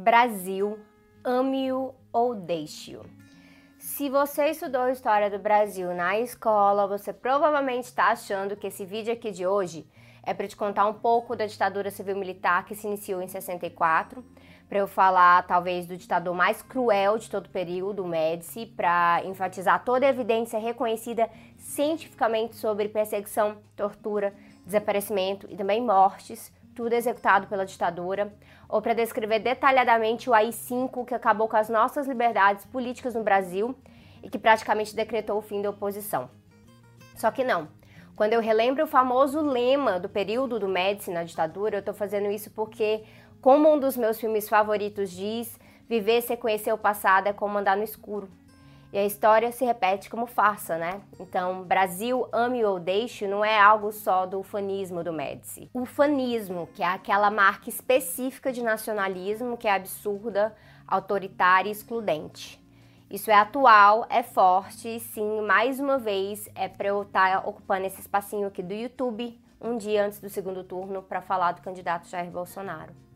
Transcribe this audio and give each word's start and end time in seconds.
Brasil, 0.00 0.78
ame-o 1.22 1.94
ou 2.10 2.34
deixe-o. 2.34 3.04
Se 3.78 4.08
você 4.08 4.46
estudou 4.46 4.88
História 4.88 5.28
do 5.28 5.38
Brasil 5.38 5.94
na 5.94 6.18
escola, 6.18 6.86
você 6.86 7.12
provavelmente 7.12 7.84
está 7.84 8.06
achando 8.06 8.56
que 8.56 8.68
esse 8.68 8.82
vídeo 8.86 9.12
aqui 9.12 9.30
de 9.30 9.46
hoje 9.46 9.86
é 10.22 10.32
para 10.32 10.48
te 10.48 10.56
contar 10.56 10.86
um 10.86 10.94
pouco 10.94 11.36
da 11.36 11.44
ditadura 11.44 11.90
civil-militar 11.90 12.64
que 12.64 12.74
se 12.74 12.86
iniciou 12.86 13.20
em 13.20 13.28
64, 13.28 14.24
para 14.70 14.78
eu 14.78 14.86
falar 14.86 15.46
talvez 15.46 15.84
do 15.84 15.98
ditador 15.98 16.34
mais 16.34 16.62
cruel 16.62 17.18
de 17.18 17.28
todo 17.28 17.44
o 17.44 17.50
período, 17.50 18.02
o 18.02 18.08
Médici, 18.08 18.64
para 18.64 19.20
enfatizar 19.26 19.84
toda 19.84 20.06
a 20.06 20.08
evidência 20.08 20.58
reconhecida 20.58 21.28
cientificamente 21.58 22.56
sobre 22.56 22.88
perseguição, 22.88 23.58
tortura, 23.76 24.32
desaparecimento 24.64 25.46
e 25.50 25.56
também 25.56 25.84
mortes 25.84 26.50
tudo 26.80 26.94
executado 26.94 27.46
pela 27.46 27.66
ditadura, 27.66 28.32
ou 28.66 28.80
para 28.80 28.94
descrever 28.94 29.38
detalhadamente 29.40 30.30
o 30.30 30.32
AI-5 30.32 31.04
que 31.04 31.14
acabou 31.14 31.46
com 31.46 31.58
as 31.58 31.68
nossas 31.68 32.06
liberdades 32.06 32.64
políticas 32.64 33.14
no 33.14 33.22
Brasil 33.22 33.74
e 34.22 34.30
que 34.30 34.38
praticamente 34.38 34.96
decretou 34.96 35.36
o 35.36 35.42
fim 35.42 35.60
da 35.60 35.68
oposição. 35.68 36.30
Só 37.14 37.30
que 37.30 37.44
não. 37.44 37.68
Quando 38.16 38.32
eu 38.32 38.40
relembro 38.40 38.84
o 38.84 38.86
famoso 38.86 39.42
lema 39.42 40.00
do 40.00 40.08
período 40.08 40.58
do 40.58 40.68
Médici 40.68 41.10
na 41.10 41.22
ditadura, 41.22 41.76
eu 41.76 41.80
estou 41.80 41.92
fazendo 41.92 42.30
isso 42.30 42.50
porque, 42.52 43.04
como 43.42 43.70
um 43.70 43.78
dos 43.78 43.94
meus 43.94 44.18
filmes 44.18 44.48
favoritos 44.48 45.10
diz, 45.10 45.60
viver 45.86 46.22
sem 46.22 46.34
conhecer 46.34 46.72
o 46.72 46.78
passado 46.78 47.26
é 47.26 47.32
como 47.34 47.58
andar 47.58 47.76
no 47.76 47.84
escuro. 47.84 48.26
E 48.92 48.98
a 48.98 49.04
história 49.04 49.52
se 49.52 49.64
repete 49.64 50.10
como 50.10 50.26
farsa, 50.26 50.76
né? 50.76 51.00
Então, 51.18 51.62
Brasil, 51.62 52.26
ame 52.32 52.64
ou 52.64 52.80
deixe, 52.80 53.26
não 53.26 53.44
é 53.44 53.58
algo 53.58 53.92
só 53.92 54.26
do 54.26 54.40
ufanismo 54.40 55.04
do 55.04 55.12
Médici. 55.12 55.70
O 55.72 55.82
ufanismo, 55.82 56.68
que 56.74 56.82
é 56.82 56.86
aquela 56.86 57.30
marca 57.30 57.68
específica 57.68 58.52
de 58.52 58.62
nacionalismo 58.62 59.56
que 59.56 59.68
é 59.68 59.74
absurda, 59.74 60.54
autoritária 60.86 61.68
e 61.68 61.72
excludente. 61.72 62.60
Isso 63.08 63.30
é 63.30 63.34
atual, 63.34 64.06
é 64.08 64.22
forte 64.22 64.88
e 64.88 65.00
sim, 65.00 65.40
mais 65.42 65.78
uma 65.78 65.98
vez, 65.98 66.48
é 66.54 66.68
para 66.68 66.88
eu 66.88 67.02
estar 67.02 67.42
tá 67.42 67.48
ocupando 67.48 67.86
esse 67.86 68.00
espacinho 68.00 68.48
aqui 68.48 68.62
do 68.62 68.74
YouTube 68.74 69.40
um 69.60 69.76
dia 69.76 70.06
antes 70.06 70.18
do 70.18 70.28
segundo 70.28 70.64
turno 70.64 71.02
para 71.02 71.20
falar 71.20 71.52
do 71.52 71.60
candidato 71.60 72.08
Jair 72.08 72.30
Bolsonaro. 72.30 73.09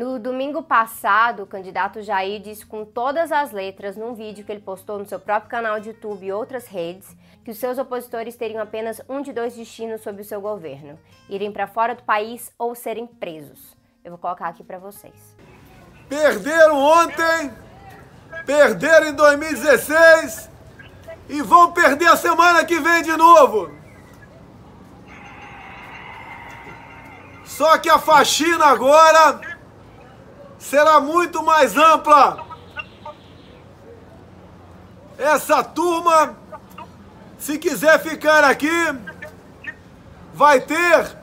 No 0.00 0.18
domingo 0.18 0.62
passado, 0.62 1.42
o 1.42 1.46
candidato 1.46 2.00
Jair 2.00 2.40
disse 2.40 2.64
com 2.64 2.86
todas 2.86 3.30
as 3.30 3.52
letras 3.52 3.98
num 3.98 4.14
vídeo 4.14 4.42
que 4.42 4.50
ele 4.50 4.62
postou 4.62 4.98
no 4.98 5.04
seu 5.04 5.20
próprio 5.20 5.50
canal 5.50 5.78
de 5.78 5.90
YouTube 5.90 6.24
e 6.24 6.32
outras 6.32 6.66
redes 6.66 7.14
que 7.44 7.50
os 7.50 7.58
seus 7.58 7.76
opositores 7.76 8.34
teriam 8.34 8.62
apenas 8.62 9.02
um 9.10 9.20
de 9.20 9.30
dois 9.30 9.54
destinos 9.54 10.00
sob 10.00 10.22
o 10.22 10.24
seu 10.24 10.40
governo: 10.40 10.98
irem 11.28 11.52
para 11.52 11.66
fora 11.66 11.94
do 11.94 12.02
país 12.02 12.50
ou 12.58 12.74
serem 12.74 13.06
presos. 13.06 13.76
Eu 14.02 14.12
vou 14.12 14.18
colocar 14.18 14.48
aqui 14.48 14.64
para 14.64 14.78
vocês. 14.78 15.36
Perderam 16.08 16.78
ontem, 16.78 17.52
perderam 18.46 19.08
em 19.08 19.12
2016 19.12 20.48
e 21.28 21.42
vão 21.42 21.72
perder 21.72 22.06
a 22.06 22.16
semana 22.16 22.64
que 22.64 22.80
vem 22.80 23.02
de 23.02 23.14
novo. 23.18 23.70
Só 27.44 27.76
que 27.76 27.90
a 27.90 27.98
faxina 27.98 28.64
agora 28.64 29.49
será 30.60 31.00
muito 31.00 31.42
mais 31.42 31.76
ampla. 31.76 32.44
Essa 35.18 35.64
turma, 35.64 36.36
se 37.38 37.58
quiser 37.58 37.98
ficar 38.00 38.44
aqui, 38.44 38.70
vai 40.32 40.60
ter 40.60 41.16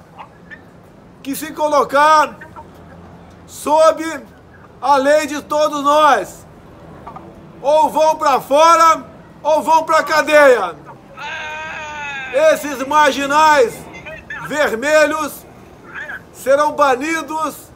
que 1.24 1.36
se 1.36 1.54
colocar 1.54 2.36
sob 3.46 4.04
a 4.82 4.98
lei 4.98 5.28
de 5.28 5.42
todos 5.42 5.84
nós. 5.84 6.46
Ou 7.62 7.90
vão 7.90 8.16
para 8.16 8.42
fora 8.42 9.06
ou 9.42 9.62
vão 9.62 9.84
para 9.84 10.04
cadeia. 10.04 10.76
Esses 12.52 12.86
marginais 12.86 13.74
vermelhos 14.48 15.46
serão 16.34 16.74
banidos 16.74 17.68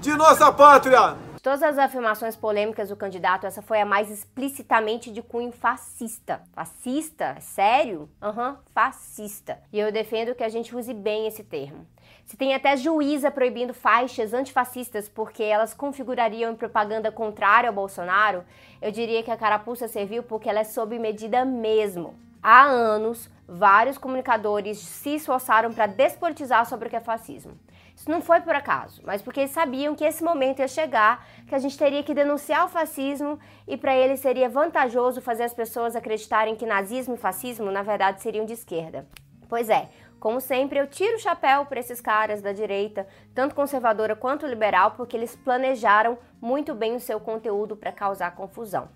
de 0.00 0.14
nossa 0.14 0.52
pátria. 0.52 1.16
De 1.34 1.42
todas 1.42 1.62
as 1.62 1.78
afirmações 1.78 2.36
polêmicas 2.36 2.88
do 2.88 2.96
candidato, 2.96 3.46
essa 3.46 3.62
foi 3.62 3.80
a 3.80 3.86
mais 3.86 4.10
explicitamente 4.10 5.10
de 5.10 5.22
cunho 5.22 5.50
fascista. 5.52 6.40
Fascista? 6.52 7.36
Sério? 7.40 8.08
Aham, 8.22 8.50
uhum, 8.50 8.56
fascista. 8.72 9.58
E 9.72 9.78
eu 9.78 9.90
defendo 9.90 10.34
que 10.34 10.44
a 10.44 10.48
gente 10.48 10.74
use 10.74 10.94
bem 10.94 11.26
esse 11.26 11.42
termo. 11.42 11.86
Se 12.26 12.36
tem 12.36 12.54
até 12.54 12.76
juíza 12.76 13.30
proibindo 13.30 13.72
faixas 13.72 14.34
antifascistas 14.34 15.08
porque 15.08 15.42
elas 15.42 15.74
configurariam 15.74 16.54
propaganda 16.54 17.10
contrária 17.10 17.68
ao 17.68 17.74
Bolsonaro, 17.74 18.44
eu 18.82 18.92
diria 18.92 19.22
que 19.22 19.30
a 19.30 19.36
carapuça 19.36 19.88
serviu 19.88 20.22
porque 20.22 20.48
ela 20.48 20.60
é 20.60 20.64
sob 20.64 20.98
medida 20.98 21.44
mesmo. 21.44 22.14
Há 22.42 22.64
anos, 22.64 23.30
vários 23.48 23.98
comunicadores 23.98 24.78
se 24.78 25.16
esforçaram 25.16 25.72
para 25.72 25.86
despolitizar 25.86 26.66
sobre 26.66 26.86
o 26.86 26.90
que 26.90 26.96
é 26.96 27.00
fascismo. 27.00 27.52
Isso 27.98 28.08
não 28.08 28.20
foi 28.20 28.40
por 28.40 28.54
acaso, 28.54 29.02
mas 29.04 29.20
porque 29.20 29.40
eles 29.40 29.50
sabiam 29.50 29.92
que 29.92 30.04
esse 30.04 30.22
momento 30.22 30.60
ia 30.60 30.68
chegar, 30.68 31.26
que 31.48 31.52
a 31.52 31.58
gente 31.58 31.76
teria 31.76 32.00
que 32.00 32.14
denunciar 32.14 32.64
o 32.64 32.68
fascismo 32.68 33.40
e 33.66 33.76
para 33.76 33.92
eles 33.92 34.20
seria 34.20 34.48
vantajoso 34.48 35.20
fazer 35.20 35.42
as 35.42 35.52
pessoas 35.52 35.96
acreditarem 35.96 36.54
que 36.54 36.64
nazismo 36.64 37.16
e 37.16 37.18
fascismo 37.18 37.72
na 37.72 37.82
verdade 37.82 38.22
seriam 38.22 38.46
de 38.46 38.52
esquerda. 38.52 39.04
Pois 39.48 39.68
é, 39.68 39.88
como 40.20 40.40
sempre, 40.40 40.78
eu 40.78 40.86
tiro 40.86 41.16
o 41.16 41.20
chapéu 41.20 41.66
para 41.66 41.80
esses 41.80 42.00
caras 42.00 42.40
da 42.40 42.52
direita, 42.52 43.04
tanto 43.34 43.56
conservadora 43.56 44.14
quanto 44.14 44.46
liberal, 44.46 44.92
porque 44.92 45.16
eles 45.16 45.34
planejaram 45.34 46.16
muito 46.40 46.76
bem 46.76 46.94
o 46.94 47.00
seu 47.00 47.18
conteúdo 47.18 47.76
para 47.76 47.90
causar 47.90 48.30
confusão. 48.36 48.88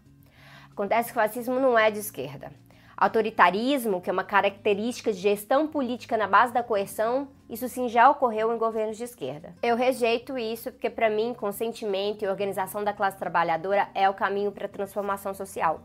Acontece 0.70 1.12
que 1.12 1.19
o 1.19 1.20
fascismo 1.20 1.58
não 1.58 1.76
é 1.76 1.90
de 1.90 1.98
esquerda. 1.98 2.52
Autoritarismo, 2.97 4.00
que 4.00 4.10
é 4.10 4.12
uma 4.12 4.25
característica 4.25 5.12
de 5.12 5.19
gestão 5.19 5.66
política 5.66 6.16
na 6.16 6.26
base 6.26 6.53
da 6.53 6.62
coerção, 6.62 7.28
isso 7.48 7.69
sim 7.69 7.88
já 7.88 8.08
ocorreu 8.10 8.54
em 8.54 8.58
governos 8.58 8.97
de 8.97 9.04
esquerda. 9.04 9.54
Eu 9.62 9.76
rejeito 9.76 10.38
isso 10.38 10.70
porque, 10.70 10.91
para 10.91 11.10
mim, 11.10 11.34
consentimento 11.34 12.22
e 12.22 12.28
organização 12.28 12.84
da 12.84 12.92
classe 12.92 13.19
trabalhadora 13.19 13.88
é 13.94 14.08
o 14.08 14.14
caminho 14.14 14.52
para 14.52 14.66
a 14.66 14.69
transformação 14.69 15.34
social. 15.34 15.81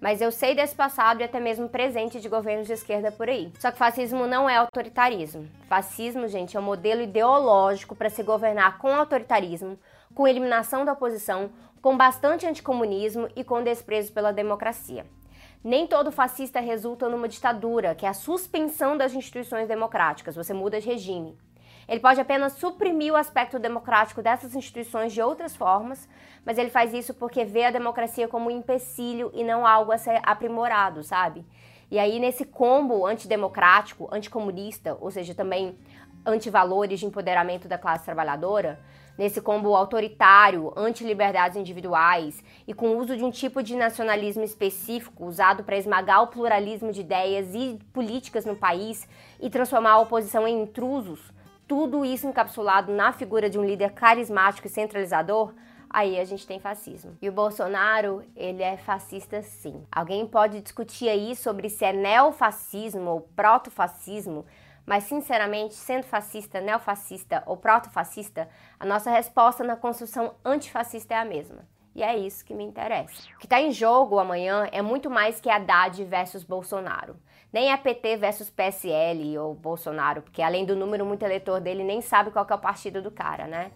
Mas 0.00 0.22
eu 0.22 0.32
sei 0.32 0.54
desse 0.54 0.74
passado 0.74 1.20
e 1.20 1.24
até 1.24 1.38
mesmo 1.38 1.68
presente 1.68 2.20
de 2.20 2.28
governos 2.28 2.66
de 2.66 2.72
esquerda 2.72 3.12
por 3.12 3.28
aí. 3.28 3.52
Só 3.58 3.70
que 3.70 3.76
fascismo 3.76 4.26
não 4.26 4.48
é 4.48 4.56
autoritarismo. 4.56 5.46
Fascismo, 5.68 6.26
gente, 6.26 6.56
é 6.56 6.60
um 6.60 6.62
modelo 6.62 7.02
ideológico 7.02 7.94
para 7.94 8.08
se 8.08 8.22
governar 8.22 8.78
com 8.78 8.94
autoritarismo, 8.94 9.78
com 10.14 10.26
eliminação 10.26 10.86
da 10.86 10.94
oposição, 10.94 11.50
com 11.82 11.96
bastante 11.96 12.46
anticomunismo 12.46 13.28
e 13.36 13.44
com 13.44 13.62
desprezo 13.62 14.10
pela 14.12 14.32
democracia. 14.32 15.04
Nem 15.62 15.86
todo 15.86 16.10
fascista 16.10 16.58
resulta 16.58 17.06
numa 17.08 17.28
ditadura, 17.28 17.94
que 17.94 18.06
é 18.06 18.08
a 18.08 18.14
suspensão 18.14 18.96
das 18.96 19.12
instituições 19.12 19.68
democráticas, 19.68 20.34
você 20.34 20.54
muda 20.54 20.80
de 20.80 20.86
regime. 20.86 21.36
Ele 21.86 22.00
pode 22.00 22.18
apenas 22.18 22.54
suprimir 22.54 23.12
o 23.12 23.16
aspecto 23.16 23.58
democrático 23.58 24.22
dessas 24.22 24.54
instituições 24.54 25.12
de 25.12 25.20
outras 25.20 25.54
formas, 25.54 26.08
mas 26.46 26.56
ele 26.56 26.70
faz 26.70 26.94
isso 26.94 27.12
porque 27.12 27.44
vê 27.44 27.64
a 27.64 27.70
democracia 27.70 28.26
como 28.26 28.48
um 28.48 28.50
empecilho 28.50 29.30
e 29.34 29.44
não 29.44 29.66
algo 29.66 29.92
a 29.92 29.98
ser 29.98 30.20
aprimorado, 30.22 31.02
sabe? 31.02 31.44
E 31.90 31.98
aí, 31.98 32.18
nesse 32.18 32.44
combo 32.44 33.04
antidemocrático, 33.04 34.08
anticomunista, 34.12 34.96
ou 34.98 35.10
seja, 35.10 35.34
também 35.34 35.76
antivalores 36.24 37.00
de 37.00 37.06
empoderamento 37.06 37.68
da 37.68 37.76
classe 37.76 38.04
trabalhadora, 38.04 38.80
nesse 39.20 39.38
combo 39.38 39.76
autoritário, 39.76 40.72
anti-liberdades 40.74 41.54
individuais 41.54 42.42
e 42.66 42.72
com 42.72 42.88
o 42.88 42.98
uso 42.98 43.14
de 43.14 43.22
um 43.22 43.30
tipo 43.30 43.62
de 43.62 43.76
nacionalismo 43.76 44.42
específico 44.42 45.26
usado 45.26 45.62
para 45.62 45.76
esmagar 45.76 46.22
o 46.22 46.28
pluralismo 46.28 46.90
de 46.90 47.02
ideias 47.02 47.54
e 47.54 47.78
políticas 47.92 48.46
no 48.46 48.56
país 48.56 49.06
e 49.38 49.50
transformar 49.50 49.90
a 49.90 49.98
oposição 49.98 50.48
em 50.48 50.62
intrusos, 50.62 51.20
tudo 51.68 52.02
isso 52.02 52.26
encapsulado 52.26 52.94
na 52.94 53.12
figura 53.12 53.50
de 53.50 53.58
um 53.58 53.64
líder 53.64 53.90
carismático 53.90 54.66
e 54.66 54.70
centralizador, 54.70 55.52
aí 55.90 56.18
a 56.18 56.24
gente 56.24 56.46
tem 56.46 56.58
fascismo. 56.58 57.14
E 57.20 57.28
o 57.28 57.32
Bolsonaro, 57.32 58.24
ele 58.34 58.62
é 58.62 58.78
fascista 58.78 59.42
sim. 59.42 59.82
Alguém 59.92 60.26
pode 60.26 60.62
discutir 60.62 61.10
aí 61.10 61.36
sobre 61.36 61.68
se 61.68 61.84
é 61.84 61.92
neofascismo 61.92 63.10
ou 63.10 63.20
protofascismo, 63.36 64.46
mas, 64.90 65.04
sinceramente, 65.04 65.74
sendo 65.74 66.02
fascista, 66.02 66.60
neofascista 66.60 67.44
ou 67.46 67.56
protofascista, 67.56 68.48
a 68.76 68.84
nossa 68.84 69.08
resposta 69.08 69.62
na 69.62 69.76
construção 69.76 70.34
antifascista 70.44 71.14
é 71.14 71.18
a 71.18 71.24
mesma. 71.24 71.64
E 71.94 72.02
é 72.02 72.18
isso 72.18 72.44
que 72.44 72.52
me 72.52 72.64
interessa. 72.64 73.12
O 73.36 73.38
que 73.38 73.46
está 73.46 73.60
em 73.60 73.70
jogo 73.70 74.18
amanhã 74.18 74.68
é 74.72 74.82
muito 74.82 75.08
mais 75.08 75.40
que 75.40 75.48
Haddad 75.48 76.02
versus 76.02 76.42
Bolsonaro. 76.42 77.14
Nem 77.52 77.70
é 77.70 77.76
PT 77.76 78.16
versus 78.16 78.50
PSL 78.50 79.38
ou 79.38 79.54
Bolsonaro, 79.54 80.22
porque 80.22 80.42
além 80.42 80.64
do 80.64 80.74
número 80.74 81.06
muito 81.06 81.22
eleitor 81.22 81.60
dele, 81.60 81.84
nem 81.84 82.00
sabe 82.00 82.32
qual 82.32 82.44
é 82.50 82.54
o 82.54 82.58
partido 82.58 83.00
do 83.00 83.12
cara, 83.12 83.46
né? 83.46 83.70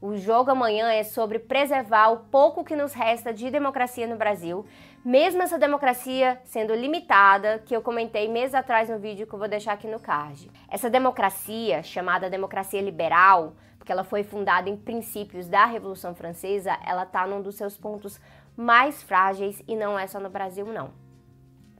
O 0.00 0.16
jogo 0.18 0.50
amanhã 0.50 0.92
é 0.92 1.02
sobre 1.02 1.38
preservar 1.38 2.10
o 2.10 2.18
pouco 2.18 2.62
que 2.62 2.76
nos 2.76 2.92
resta 2.92 3.32
de 3.32 3.50
democracia 3.50 4.06
no 4.06 4.16
Brasil, 4.16 4.66
mesmo 5.02 5.42
essa 5.42 5.58
democracia 5.58 6.38
sendo 6.44 6.74
limitada, 6.74 7.62
que 7.64 7.74
eu 7.74 7.80
comentei 7.80 8.28
meses 8.28 8.54
atrás 8.54 8.90
no 8.90 8.98
vídeo 8.98 9.26
que 9.26 9.32
eu 9.32 9.38
vou 9.38 9.48
deixar 9.48 9.72
aqui 9.72 9.86
no 9.86 9.98
card. 9.98 10.50
Essa 10.68 10.90
democracia, 10.90 11.82
chamada 11.82 12.28
democracia 12.28 12.82
liberal, 12.82 13.54
porque 13.78 13.90
ela 13.90 14.04
foi 14.04 14.22
fundada 14.22 14.68
em 14.68 14.76
princípios 14.76 15.48
da 15.48 15.64
Revolução 15.64 16.14
Francesa, 16.14 16.76
ela 16.84 17.04
está 17.04 17.26
num 17.26 17.40
dos 17.40 17.54
seus 17.54 17.76
pontos 17.78 18.20
mais 18.54 19.02
frágeis 19.02 19.62
e 19.66 19.74
não 19.74 19.98
é 19.98 20.06
só 20.06 20.20
no 20.20 20.28
Brasil, 20.28 20.66
não. 20.66 20.90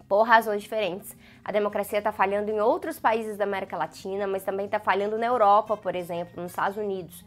Por 0.09 0.23
razões 0.23 0.63
diferentes. 0.63 1.15
A 1.45 1.53
democracia 1.53 1.99
está 1.99 2.13
falhando 2.13 2.51
em 2.51 2.61
outros 2.61 2.99
países 2.99 3.37
da 3.37 3.45
América 3.45 3.77
Latina, 3.77 4.27
mas 4.27 4.45
também 4.45 4.67
está 4.67 4.79
falhando 4.79 5.19
na 5.19 5.27
Europa, 5.27 5.77
por 5.77 5.95
exemplo, 5.95 6.41
nos 6.41 6.53
Estados 6.53 6.79
Unidos. 6.79 7.25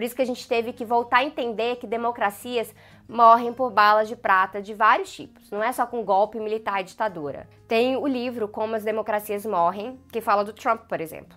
Por 0.00 0.04
isso 0.04 0.16
que 0.16 0.22
a 0.22 0.26
gente 0.26 0.48
teve 0.48 0.72
que 0.72 0.82
voltar 0.82 1.18
a 1.18 1.24
entender 1.24 1.76
que 1.76 1.86
democracias 1.86 2.74
morrem 3.06 3.52
por 3.52 3.70
balas 3.70 4.08
de 4.08 4.16
prata 4.16 4.62
de 4.62 4.72
vários 4.72 5.12
tipos, 5.12 5.50
não 5.50 5.62
é 5.62 5.70
só 5.72 5.86
com 5.86 6.02
golpe 6.02 6.40
militar 6.40 6.80
e 6.80 6.84
ditadura. 6.84 7.46
Tem 7.68 7.98
o 7.98 8.06
livro 8.06 8.48
Como 8.48 8.74
as 8.74 8.82
Democracias 8.82 9.44
Morrem, 9.44 10.00
que 10.10 10.22
fala 10.22 10.42
do 10.42 10.54
Trump, 10.54 10.88
por 10.88 11.02
exemplo. 11.02 11.36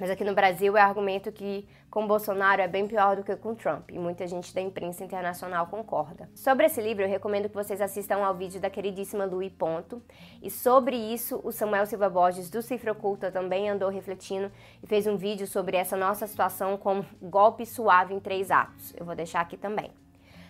Mas 0.00 0.10
aqui 0.10 0.24
no 0.24 0.34
Brasil 0.34 0.76
é 0.76 0.80
argumento 0.80 1.30
que 1.30 1.68
com 1.88 2.06
Bolsonaro 2.08 2.60
é 2.60 2.66
bem 2.66 2.88
pior 2.88 3.14
do 3.14 3.22
que 3.22 3.36
com 3.36 3.54
Trump, 3.54 3.90
e 3.92 3.98
muita 3.98 4.26
gente 4.26 4.52
da 4.52 4.60
imprensa 4.60 5.04
internacional 5.04 5.68
concorda. 5.68 6.28
Sobre 6.34 6.66
esse 6.66 6.82
livro, 6.82 7.04
eu 7.04 7.08
recomendo 7.08 7.48
que 7.48 7.54
vocês 7.54 7.80
assistam 7.80 8.16
ao 8.16 8.34
vídeo 8.34 8.60
da 8.60 8.68
queridíssima 8.68 9.24
Lui 9.24 9.48
Ponto, 9.48 10.02
e 10.42 10.50
sobre 10.50 10.96
isso 10.96 11.40
o 11.44 11.52
Samuel 11.52 11.86
Silva 11.86 12.10
Borges 12.10 12.50
do 12.50 12.60
Cifra 12.60 12.90
Oculta 12.90 13.30
também 13.30 13.70
andou 13.70 13.88
refletindo 13.88 14.50
e 14.82 14.86
fez 14.88 15.06
um 15.06 15.16
vídeo 15.16 15.46
sobre 15.46 15.76
essa 15.76 15.96
nossa 15.96 16.26
situação 16.26 16.76
com 16.76 17.04
golpe 17.22 17.64
suave 17.64 18.12
em 18.12 18.18
três 18.18 18.50
atos. 18.50 18.92
Eu 18.98 19.06
vou 19.06 19.14
deixar 19.14 19.40
aqui 19.40 19.56
também. 19.56 19.92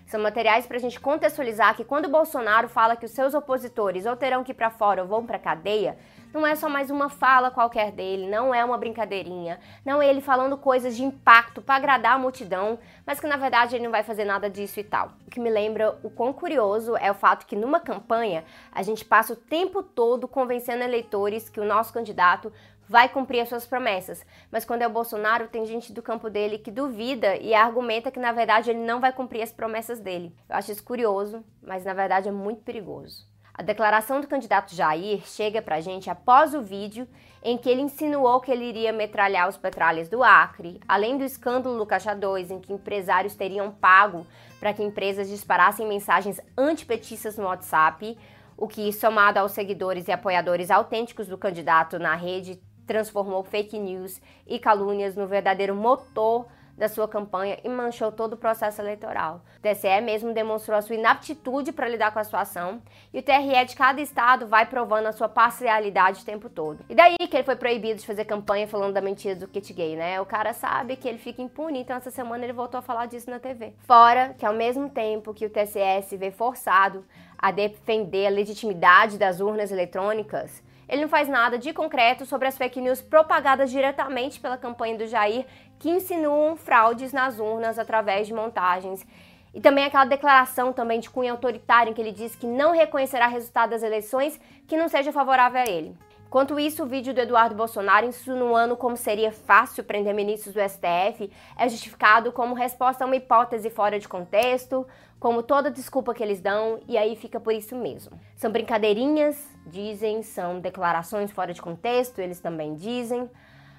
São 0.06 0.20
materiais 0.20 0.66
para 0.66 0.76
a 0.76 0.80
gente 0.80 1.00
contextualizar 1.00 1.74
que 1.76 1.84
quando 1.84 2.10
Bolsonaro 2.10 2.68
fala 2.68 2.96
que 2.96 3.06
os 3.06 3.12
seus 3.12 3.34
opositores 3.34 4.04
ou 4.06 4.14
terão 4.14 4.44
que 4.44 4.52
ir 4.52 4.54
para 4.54 4.70
fora 4.70 5.02
ou 5.02 5.08
vão 5.08 5.24
para 5.24 5.38
cadeia, 5.38 5.96
não 6.40 6.46
é 6.46 6.54
só 6.56 6.68
mais 6.68 6.90
uma 6.90 7.08
fala 7.08 7.50
qualquer 7.50 7.92
dele, 7.92 8.28
não 8.28 8.52
é 8.52 8.64
uma 8.64 8.76
brincadeirinha, 8.76 9.60
não 9.84 10.02
é 10.02 10.08
ele 10.08 10.20
falando 10.20 10.56
coisas 10.56 10.96
de 10.96 11.04
impacto 11.04 11.62
para 11.62 11.76
agradar 11.76 12.16
a 12.16 12.18
multidão, 12.18 12.78
mas 13.06 13.20
que 13.20 13.26
na 13.26 13.36
verdade 13.36 13.76
ele 13.76 13.84
não 13.84 13.90
vai 13.92 14.02
fazer 14.02 14.24
nada 14.24 14.50
disso 14.50 14.80
e 14.80 14.84
tal. 14.84 15.12
O 15.26 15.30
que 15.30 15.38
me 15.38 15.48
lembra 15.48 15.98
o 16.02 16.10
quão 16.10 16.32
curioso 16.32 16.96
é 16.96 17.10
o 17.10 17.14
fato 17.14 17.46
que 17.46 17.54
numa 17.56 17.78
campanha 17.78 18.44
a 18.72 18.82
gente 18.82 19.04
passa 19.04 19.32
o 19.32 19.36
tempo 19.36 19.82
todo 19.82 20.26
convencendo 20.26 20.82
eleitores 20.82 21.48
que 21.48 21.60
o 21.60 21.64
nosso 21.64 21.92
candidato 21.92 22.52
vai 22.88 23.08
cumprir 23.08 23.40
as 23.40 23.48
suas 23.48 23.66
promessas. 23.66 24.24
Mas 24.50 24.64
quando 24.64 24.82
é 24.82 24.86
o 24.86 24.90
Bolsonaro, 24.90 25.48
tem 25.48 25.64
gente 25.64 25.92
do 25.92 26.02
campo 26.02 26.28
dele 26.28 26.58
que 26.58 26.70
duvida 26.70 27.36
e 27.36 27.54
argumenta 27.54 28.10
que 28.10 28.20
na 28.20 28.32
verdade 28.32 28.70
ele 28.70 28.80
não 28.80 29.00
vai 29.00 29.12
cumprir 29.12 29.42
as 29.42 29.52
promessas 29.52 30.00
dele. 30.00 30.34
Eu 30.48 30.56
acho 30.56 30.72
isso 30.72 30.84
curioso, 30.84 31.44
mas 31.62 31.84
na 31.84 31.94
verdade 31.94 32.28
é 32.28 32.32
muito 32.32 32.62
perigoso. 32.62 33.33
A 33.56 33.62
declaração 33.62 34.20
do 34.20 34.26
candidato 34.26 34.74
Jair 34.74 35.24
chega 35.24 35.62
pra 35.62 35.80
gente 35.80 36.10
após 36.10 36.54
o 36.54 36.60
vídeo 36.60 37.06
em 37.40 37.56
que 37.56 37.70
ele 37.70 37.82
insinuou 37.82 38.40
que 38.40 38.50
ele 38.50 38.64
iria 38.64 38.92
metralhar 38.92 39.48
os 39.48 39.56
petralhas 39.56 40.08
do 40.08 40.24
Acre, 40.24 40.80
além 40.88 41.16
do 41.16 41.22
escândalo 41.22 41.78
do 41.78 41.86
Caixa 41.86 42.16
2, 42.16 42.50
em 42.50 42.58
que 42.58 42.72
empresários 42.72 43.36
teriam 43.36 43.70
pago 43.70 44.26
para 44.58 44.72
que 44.72 44.82
empresas 44.82 45.28
disparassem 45.28 45.86
mensagens 45.86 46.40
antipetistas 46.58 47.36
no 47.38 47.44
WhatsApp, 47.44 48.18
o 48.56 48.66
que, 48.66 48.92
somado 48.92 49.38
aos 49.38 49.52
seguidores 49.52 50.08
e 50.08 50.12
apoiadores 50.12 50.68
autênticos 50.68 51.28
do 51.28 51.38
candidato 51.38 51.96
na 51.96 52.16
rede, 52.16 52.60
transformou 52.84 53.44
fake 53.44 53.78
news 53.78 54.20
e 54.48 54.58
calúnias 54.58 55.14
no 55.14 55.28
verdadeiro 55.28 55.76
motor 55.76 56.46
da 56.76 56.88
sua 56.88 57.06
campanha 57.06 57.58
e 57.62 57.68
manchou 57.68 58.10
todo 58.10 58.34
o 58.34 58.36
processo 58.36 58.80
eleitoral. 58.80 59.42
O 59.58 59.60
TSE 59.60 60.00
mesmo 60.02 60.32
demonstrou 60.32 60.76
a 60.76 60.82
sua 60.82 60.96
inaptitude 60.96 61.72
para 61.72 61.88
lidar 61.88 62.12
com 62.12 62.18
a 62.18 62.24
situação 62.24 62.82
e 63.12 63.20
o 63.20 63.22
TRE 63.22 63.64
de 63.66 63.76
cada 63.76 64.00
estado 64.00 64.46
vai 64.46 64.66
provando 64.66 65.06
a 65.06 65.12
sua 65.12 65.28
parcialidade 65.28 66.22
o 66.22 66.24
tempo 66.24 66.48
todo. 66.48 66.84
E 66.88 66.94
daí 66.94 67.16
que 67.16 67.36
ele 67.36 67.44
foi 67.44 67.56
proibido 67.56 68.00
de 68.00 68.06
fazer 68.06 68.24
campanha 68.24 68.66
falando 68.66 68.94
da 68.94 69.00
mentira 69.00 69.36
do 69.36 69.48
kit 69.48 69.72
gay, 69.72 69.96
né? 69.96 70.20
O 70.20 70.26
cara 70.26 70.52
sabe 70.52 70.96
que 70.96 71.08
ele 71.08 71.18
fica 71.18 71.40
impune, 71.40 71.80
então 71.80 71.96
essa 71.96 72.10
semana 72.10 72.44
ele 72.44 72.52
voltou 72.52 72.78
a 72.78 72.82
falar 72.82 73.06
disso 73.06 73.30
na 73.30 73.38
TV. 73.38 73.72
Fora 73.86 74.34
que 74.36 74.44
ao 74.44 74.52
mesmo 74.52 74.88
tempo 74.90 75.32
que 75.32 75.46
o 75.46 75.50
TSE 75.50 76.02
se 76.08 76.16
vê 76.16 76.30
forçado 76.30 77.04
a 77.38 77.50
defender 77.50 78.26
a 78.26 78.30
legitimidade 78.30 79.18
das 79.18 79.40
urnas 79.40 79.70
eletrônicas, 79.70 80.62
ele 80.88 81.02
não 81.02 81.08
faz 81.08 81.28
nada 81.28 81.58
de 81.58 81.72
concreto 81.72 82.26
sobre 82.26 82.48
as 82.48 82.56
fake 82.56 82.80
news 82.80 83.00
propagadas 83.00 83.70
diretamente 83.70 84.40
pela 84.40 84.56
campanha 84.56 84.98
do 84.98 85.06
Jair, 85.06 85.46
que 85.78 85.90
insinuam 85.90 86.56
fraudes 86.56 87.12
nas 87.12 87.38
urnas 87.38 87.78
através 87.78 88.26
de 88.26 88.34
montagens. 88.34 89.06
E 89.54 89.60
também 89.60 89.84
aquela 89.84 90.04
declaração 90.04 90.72
também 90.72 90.98
de 90.98 91.08
cunho 91.08 91.32
autoritário 91.32 91.90
em 91.90 91.94
que 91.94 92.00
ele 92.00 92.10
diz 92.12 92.34
que 92.34 92.46
não 92.46 92.72
reconhecerá 92.72 93.26
resultado 93.26 93.70
das 93.70 93.82
eleições 93.82 94.40
que 94.66 94.76
não 94.76 94.88
seja 94.88 95.12
favorável 95.12 95.60
a 95.60 95.70
ele. 95.70 95.96
Enquanto 96.34 96.58
isso, 96.58 96.82
o 96.82 96.86
vídeo 96.86 97.14
do 97.14 97.20
Eduardo 97.20 97.54
Bolsonaro 97.54 98.06
insinuando 98.06 98.76
como 98.76 98.96
seria 98.96 99.30
fácil 99.30 99.84
prender 99.84 100.12
ministros 100.12 100.52
do 100.52 100.60
STF 100.60 101.30
é 101.56 101.68
justificado 101.68 102.32
como 102.32 102.56
resposta 102.56 103.04
a 103.04 103.06
uma 103.06 103.14
hipótese 103.14 103.70
fora 103.70 104.00
de 104.00 104.08
contexto, 104.08 104.84
como 105.20 105.44
toda 105.44 105.70
desculpa 105.70 106.12
que 106.12 106.20
eles 106.20 106.40
dão, 106.40 106.80
e 106.88 106.98
aí 106.98 107.14
fica 107.14 107.38
por 107.38 107.52
isso 107.52 107.76
mesmo. 107.76 108.18
São 108.34 108.50
brincadeirinhas, 108.50 109.48
dizem, 109.64 110.24
são 110.24 110.58
declarações 110.58 111.30
fora 111.30 111.54
de 111.54 111.62
contexto, 111.62 112.18
eles 112.18 112.40
também 112.40 112.74
dizem. 112.74 113.30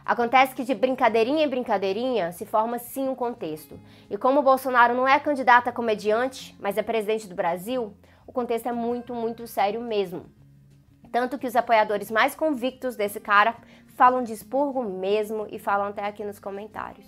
Acontece 0.06 0.56
que 0.56 0.63
de 0.63 0.74
brincadeirinha 0.74 1.44
em 1.44 1.50
brincadeirinha 1.50 2.31
se 2.31 2.46
forma 2.46 2.80
sim 2.80 3.10
um 3.10 3.16
contexto. 3.16 3.78
E 4.10 4.18
como 4.18 4.40
o 4.40 4.44
Bolsonaro 4.44 4.94
não 4.94 5.06
é 5.06 5.19
candidato 5.19 5.68
a 5.68 5.74
comediante, 5.74 6.56
mas 6.58 6.78
é 6.78 6.81
presidente 6.81 7.28
do 7.28 7.36
Brasil, 7.36 7.94
o 8.25 8.31
contexto 8.31 8.69
é 8.69 8.72
muito, 8.72 9.13
muito 9.13 9.46
sério 9.46 9.81
mesmo. 9.81 10.25
Tanto 11.12 11.38
que 11.38 11.48
os 11.48 11.56
apoiadores 11.56 12.12
mais 12.12 12.36
convictos 12.36 12.96
desse 12.96 13.19
cara 13.19 13.56
falam 13.96 14.24
de 14.24 14.34
expurgo 14.34 14.84
mesmo 14.84 15.48
e 15.50 15.57
falam 15.57 15.88
até 15.88 16.06
aqui 16.06 16.24
nos 16.24 16.40
comentários. 16.40 17.07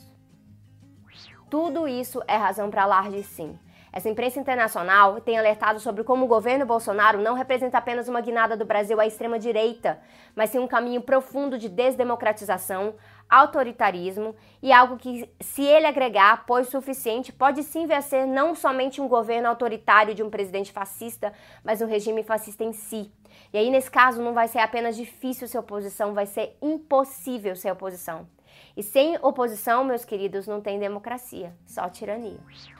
Tudo 1.49 1.87
isso 1.87 2.21
é 2.27 2.35
razão 2.35 2.69
para 2.69 2.83
alarde 2.83 3.23
sim. 3.23 3.57
Essa 3.91 4.09
imprensa 4.09 4.39
internacional 4.39 5.21
tem 5.21 5.39
alertado 5.39 5.79
sobre 5.79 6.03
como 6.03 6.25
o 6.25 6.27
governo 6.27 6.65
Bolsonaro 6.65 7.19
não 7.19 7.33
representa 7.33 7.77
apenas 7.77 8.07
uma 8.07 8.21
guinada 8.21 8.55
do 8.55 8.65
Brasil 8.65 8.99
à 8.99 9.07
extrema-direita, 9.07 9.99
mas 10.35 10.49
sim 10.49 10.59
um 10.59 10.67
caminho 10.67 11.01
profundo 11.01 11.57
de 11.57 11.69
desdemocratização, 11.69 12.95
autoritarismo 13.29 14.35
e 14.61 14.71
algo 14.71 14.97
que, 14.97 15.29
se 15.39 15.63
ele 15.63 15.85
agregar 15.85 16.33
apoio 16.33 16.65
suficiente, 16.65 17.31
pode 17.31 17.63
sim 17.63 17.85
vencer 17.85 18.25
não 18.25 18.55
somente 18.55 19.01
um 19.01 19.07
governo 19.07 19.47
autoritário 19.47 20.15
de 20.15 20.23
um 20.23 20.29
presidente 20.29 20.71
fascista, 20.71 21.33
mas 21.63 21.81
um 21.81 21.87
regime 21.87 22.23
fascista 22.23 22.63
em 22.63 22.73
si. 22.73 23.11
E 23.53 23.57
aí, 23.57 23.69
nesse 23.69 23.89
caso, 23.89 24.21
não 24.21 24.33
vai 24.33 24.47
ser 24.47 24.59
apenas 24.59 24.95
difícil 24.95 25.47
ser 25.47 25.57
oposição, 25.57 26.13
vai 26.13 26.25
ser 26.25 26.57
impossível 26.61 27.55
ser 27.55 27.71
oposição. 27.71 28.27
E 28.75 28.83
sem 28.83 29.17
oposição, 29.21 29.83
meus 29.83 30.05
queridos, 30.05 30.47
não 30.47 30.61
tem 30.61 30.79
democracia, 30.79 31.53
só 31.65 31.89
tirania. 31.89 32.39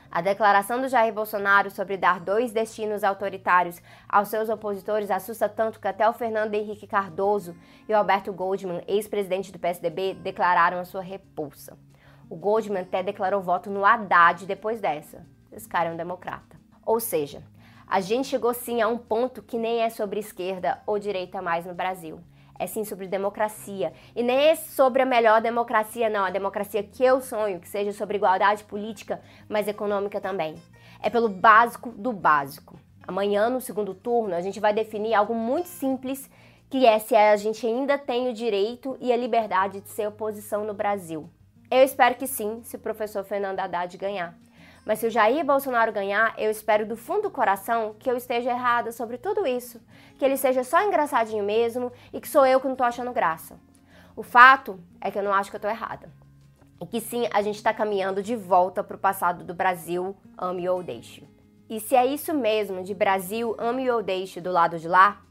A 0.10 0.22
declaração 0.22 0.82
do 0.82 0.88
Jair 0.88 1.14
Bolsonaro 1.14 1.70
sobre 1.70 1.98
dar 1.98 2.20
dois 2.20 2.52
destinos 2.52 3.04
autoritários 3.04 3.82
aos 4.08 4.30
seus 4.30 4.50
opositores 4.50 5.12
assusta 5.12 5.50
tanto 5.50 5.80
que 5.80 5.88
até 5.88 6.08
o 6.08 6.14
Fernando 6.14 6.56
Henrique 6.56 6.88
Cardoso 6.88 7.56
e 7.88 7.94
o 7.94 7.98
Alberto 7.98 8.32
Goldman, 8.32 8.84
ex-presidente 8.88 9.52
do 9.52 9.60
PSDB, 9.60 10.14
declararam 10.14 10.80
a 10.80 10.86
sua 10.86 11.02
repulsa. 11.02 11.78
O 12.30 12.36
Goldman 12.36 12.82
até 12.82 13.04
declarou 13.04 13.42
voto 13.42 13.70
no 13.70 13.86
Haddad 13.86 14.46
depois 14.46 14.80
dessa. 14.80 15.26
Esse 15.52 15.68
cara 15.68 15.90
é 15.90 15.94
um 15.94 15.98
democrata. 15.98 16.58
Ou 16.86 17.00
seja, 17.00 17.44
a 17.86 18.00
gente 18.00 18.28
chegou 18.28 18.54
sim 18.54 18.82
a 18.82 18.88
um 18.88 18.98
ponto 18.98 19.42
que 19.42 19.58
nem 19.58 19.82
é 19.82 19.90
sobre 19.90 20.20
esquerda 20.20 20.82
ou 20.86 20.98
direita 20.98 21.42
mais 21.42 21.66
no 21.66 21.74
Brasil 21.74 22.22
é 22.60 22.68
sim 22.68 22.84
sobre 22.84 23.08
democracia. 23.08 23.94
E 24.16 24.24
nem 24.24 24.50
é 24.50 24.56
sobre 24.56 25.02
a 25.02 25.06
melhor 25.06 25.42
democracia, 25.42 26.10
não. 26.10 26.26
A 26.26 26.30
democracia 26.30 26.84
que 26.84 27.04
eu 27.04 27.22
sonho, 27.22 27.60
que 27.60 27.68
seja 27.68 27.92
sobre 27.92 28.18
igualdade 28.18 28.64
política, 28.64 29.22
mas 29.48 29.68
econômica 29.68 30.20
também. 30.20 30.56
É 31.02 31.10
pelo 31.10 31.30
básico 31.30 31.92
do 31.92 32.12
básico. 32.12 32.80
Amanhã, 33.08 33.50
no 33.50 33.62
segundo 33.62 33.94
turno, 33.94 34.36
a 34.36 34.42
gente 34.42 34.60
vai 34.60 34.74
definir 34.74 35.14
algo 35.14 35.34
muito 35.34 35.68
simples, 35.68 36.30
que 36.70 36.86
é 36.86 37.00
se 37.00 37.16
a 37.16 37.36
gente 37.38 37.66
ainda 37.66 37.98
tem 37.98 38.30
o 38.30 38.34
direito 38.34 38.98
e 39.00 39.14
a 39.14 39.18
liberdade 39.18 39.80
de 39.80 39.90
ser 39.90 40.08
oposição 40.08 40.66
no 40.66 40.74
Brasil. 40.74 41.30
Eu 41.72 41.84
espero 41.84 42.16
que 42.16 42.28
sim, 42.28 42.62
se 42.64 42.76
o 42.76 42.80
professor 42.80 43.24
Fernando 43.24 43.60
Haddad 43.60 43.98
ganhar. 43.98 44.38
Mas 44.88 45.00
se 45.00 45.08
o 45.08 45.12
Jair 45.12 45.44
Bolsonaro 45.44 45.92
ganhar, 45.92 46.34
eu 46.38 46.50
espero 46.50 46.86
do 46.86 46.96
fundo 46.96 47.24
do 47.24 47.30
coração 47.30 47.94
que 48.00 48.10
eu 48.10 48.16
esteja 48.16 48.52
errada 48.52 48.90
sobre 48.94 49.18
tudo 49.18 49.46
isso, 49.46 49.82
que 50.18 50.24
ele 50.24 50.38
seja 50.38 50.64
só 50.64 50.82
engraçadinho 50.82 51.44
mesmo 51.44 51.92
e 52.14 52.22
que 52.22 52.28
sou 52.30 52.46
eu 52.46 52.62
que 52.62 52.70
não 52.70 52.76
tô 52.78 52.86
achando 52.86 53.12
graça. 53.12 53.60
O 54.16 54.24
fato 54.24 54.80
é 55.02 55.12
que 55.12 55.20
eu 55.20 55.24
não 55.24 55.34
acho 55.34 55.50
que 55.50 55.58
eu 55.58 55.60
tô 55.60 55.68
errada. 55.68 56.10
E 56.80 56.86
que 56.86 57.02
sim, 57.02 57.28
a 57.34 57.42
gente 57.42 57.58
está 57.58 57.74
caminhando 57.74 58.24
de 58.24 58.34
volta 58.34 58.82
para 58.82 58.96
o 58.96 59.00
passado 59.00 59.44
do 59.44 59.54
Brasil, 59.54 60.16
ame 60.38 60.70
ou 60.70 60.82
deixe. 60.82 61.28
E 61.70 61.82
se 61.82 61.94
é 61.94 62.06
isso 62.06 62.34
mesmo, 62.34 62.82
de 62.82 62.94
Brasil, 62.94 63.58
ame 63.60 63.92
ou 63.92 64.02
deixe 64.02 64.40
do 64.40 64.54
lado 64.54 64.80
de 64.80 64.88
lá, 64.88 65.22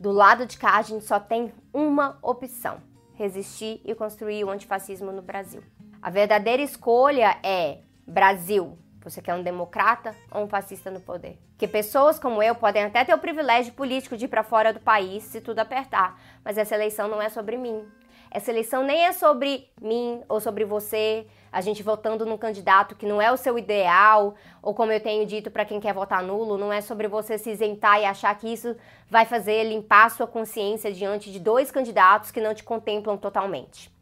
do 0.00 0.10
lado 0.10 0.44
de 0.46 0.58
cá 0.58 0.78
a 0.78 0.82
gente 0.82 1.04
só 1.04 1.20
tem 1.20 1.52
uma 1.72 2.18
opção: 2.20 2.78
resistir 3.14 3.80
e 3.84 3.94
construir 3.94 4.42
o 4.42 4.50
antifascismo 4.50 5.12
no 5.12 5.22
Brasil. 5.22 5.62
A 6.02 6.10
verdadeira 6.10 6.60
escolha 6.60 7.38
é 7.40 7.82
Brasil, 8.04 8.76
você 9.08 9.22
quer 9.22 9.34
um 9.34 9.42
democrata 9.42 10.16
ou 10.32 10.42
um 10.42 10.48
fascista 10.48 10.90
no 10.90 11.00
poder? 11.00 11.38
Que 11.56 11.68
pessoas 11.68 12.18
como 12.18 12.42
eu 12.42 12.56
podem 12.56 12.82
até 12.82 13.04
ter 13.04 13.14
o 13.14 13.18
privilégio 13.18 13.72
político 13.72 14.16
de 14.16 14.24
ir 14.24 14.28
para 14.28 14.42
fora 14.42 14.72
do 14.72 14.80
país 14.80 15.22
se 15.22 15.40
tudo 15.40 15.60
apertar, 15.60 16.20
mas 16.44 16.58
essa 16.58 16.74
eleição 16.74 17.06
não 17.06 17.22
é 17.22 17.28
sobre 17.28 17.56
mim. 17.56 17.86
Essa 18.32 18.50
eleição 18.50 18.82
nem 18.82 19.06
é 19.06 19.12
sobre 19.12 19.70
mim 19.80 20.22
ou 20.28 20.40
sobre 20.40 20.64
você, 20.64 21.26
a 21.52 21.60
gente 21.60 21.84
votando 21.84 22.26
num 22.26 22.36
candidato 22.36 22.96
que 22.96 23.06
não 23.06 23.22
é 23.22 23.30
o 23.30 23.36
seu 23.36 23.56
ideal, 23.56 24.34
ou 24.60 24.74
como 24.74 24.90
eu 24.90 25.00
tenho 25.00 25.24
dito 25.24 25.52
para 25.52 25.64
quem 25.64 25.78
quer 25.78 25.94
votar 25.94 26.22
nulo, 26.22 26.58
não 26.58 26.72
é 26.72 26.80
sobre 26.80 27.06
você 27.06 27.38
se 27.38 27.50
isentar 27.50 28.00
e 28.00 28.04
achar 28.04 28.36
que 28.36 28.52
isso 28.52 28.76
vai 29.08 29.24
fazer 29.24 29.62
limpar 29.62 30.10
sua 30.10 30.26
consciência 30.26 30.92
diante 30.92 31.30
de 31.30 31.38
dois 31.38 31.70
candidatos 31.70 32.32
que 32.32 32.40
não 32.40 32.52
te 32.52 32.64
contemplam 32.64 33.16
totalmente. 33.16 33.95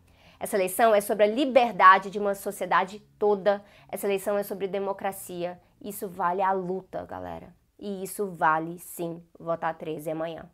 Essa 0.44 0.58
eleição 0.58 0.94
é 0.94 1.00
sobre 1.00 1.24
a 1.24 1.26
liberdade 1.26 2.10
de 2.10 2.18
uma 2.18 2.34
sociedade 2.34 3.00
toda. 3.18 3.64
Essa 3.88 4.06
eleição 4.06 4.36
é 4.36 4.42
sobre 4.42 4.68
democracia. 4.68 5.58
Isso 5.80 6.06
vale 6.06 6.42
a 6.42 6.52
luta, 6.52 7.02
galera. 7.06 7.56
E 7.78 8.04
isso 8.04 8.26
vale 8.26 8.78
sim 8.78 9.24
votar 9.40 9.72
13 9.72 10.10
amanhã. 10.10 10.44